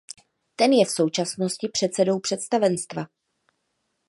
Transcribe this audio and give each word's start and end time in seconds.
Ten 0.55 0.73
je 0.73 0.85
v 0.85 0.89
současnosti 0.91 1.67
předsedou 1.73 2.19
představenstva. 2.19 3.05